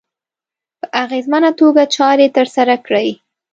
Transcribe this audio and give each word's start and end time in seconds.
په 0.79 0.85
اغېزمنه 1.03 1.51
توګه 1.59 1.81
چارې 1.95 2.27
ترسره 2.37 2.75
کړي. 2.85 3.09